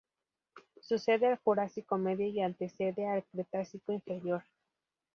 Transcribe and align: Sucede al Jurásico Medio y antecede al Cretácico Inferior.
Sucede 0.81 1.27
al 1.27 1.37
Jurásico 1.43 1.95
Medio 1.99 2.25
y 2.27 2.39
antecede 2.41 3.05
al 3.07 3.23
Cretácico 3.31 3.91
Inferior. 3.93 4.41